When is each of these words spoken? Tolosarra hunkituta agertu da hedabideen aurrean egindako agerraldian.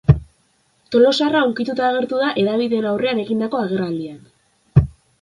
Tolosarra 0.95 1.43
hunkituta 1.49 1.85
agertu 1.89 2.23
da 2.23 2.31
hedabideen 2.45 2.91
aurrean 2.95 3.25
egindako 3.29 3.65
agerraldian. 3.67 4.87